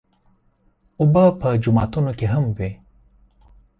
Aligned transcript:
اوبه 0.99 1.23
په 1.39 1.47
جوماتونو 1.63 2.11
کې 2.19 2.25
هم 2.33 2.45
وي. 2.57 2.71